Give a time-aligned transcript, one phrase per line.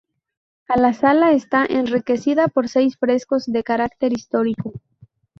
[0.77, 4.73] La sala está enriquecida por seis frescos de carácter histórico.